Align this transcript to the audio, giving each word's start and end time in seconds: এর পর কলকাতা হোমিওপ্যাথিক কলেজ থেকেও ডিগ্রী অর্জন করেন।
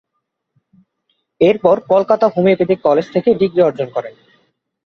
এর 1.41 1.55
পর 1.63 1.77
কলকাতা 1.89 2.25
হোমিওপ্যাথিক 2.27 2.79
কলেজ 2.83 3.05
থেকেও 3.13 3.39
ডিগ্রী 3.41 3.61
অর্জন 3.63 3.87
করেন। 3.95 4.13